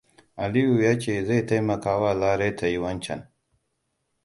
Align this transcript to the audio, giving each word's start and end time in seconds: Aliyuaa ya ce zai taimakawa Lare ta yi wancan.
Aliyuaa 0.43 0.83
ya 0.83 0.99
ce 0.99 1.13
zai 1.27 1.39
taimakawa 1.47 2.11
Lare 2.19 2.49
ta 2.55 2.67
yi 2.71 2.77
wancan. 2.83 3.21